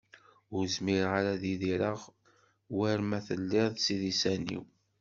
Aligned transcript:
Ur 0.55 0.63
zmireɣ 0.75 1.11
ara 1.19 1.31
ad 1.35 1.43
idireɣ 1.53 1.99
war 2.77 2.99
ma 3.09 3.19
telliḍ 3.27 3.71
s 3.77 3.85
idisan-iw. 3.95 4.63